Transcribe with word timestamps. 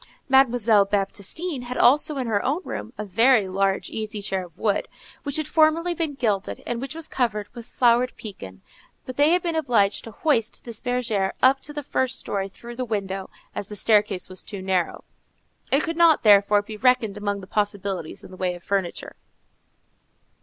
Mademoiselle 0.27 0.83
Baptistine 0.83 1.61
had 1.65 1.77
also 1.77 2.17
in 2.17 2.25
her 2.25 2.43
own 2.43 2.59
room 2.63 2.91
a 2.97 3.05
very 3.05 3.47
large 3.47 3.87
easy 3.91 4.19
chair 4.19 4.43
of 4.43 4.57
wood, 4.57 4.87
which 5.21 5.37
had 5.37 5.45
formerly 5.45 5.93
been 5.93 6.15
gilded, 6.15 6.63
and 6.65 6.81
which 6.81 6.95
was 6.95 7.07
covered 7.07 7.47
with 7.53 7.67
flowered 7.67 8.11
pekin; 8.17 8.63
but 9.05 9.15
they 9.15 9.29
had 9.29 9.43
been 9.43 9.53
obliged 9.55 10.03
to 10.03 10.09
hoist 10.09 10.63
this 10.63 10.81
bergère 10.81 11.33
up 11.43 11.59
to 11.61 11.71
the 11.71 11.83
first 11.83 12.17
story 12.17 12.49
through 12.49 12.75
the 12.75 12.83
window, 12.83 13.29
as 13.53 13.67
the 13.67 13.75
staircase 13.75 14.27
was 14.27 14.41
too 14.41 14.59
narrow; 14.59 15.03
it 15.71 15.83
could 15.83 15.97
not, 15.97 16.23
therefore, 16.23 16.63
be 16.63 16.77
reckoned 16.77 17.15
among 17.15 17.39
the 17.41 17.45
possibilities 17.45 18.23
in 18.23 18.31
the 18.31 18.37
way 18.37 18.55
of 18.55 18.63
furniture. 18.63 19.15